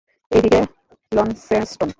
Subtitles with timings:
[0.31, 0.59] এই দিকে
[1.11, 1.89] লন্সেস্টন?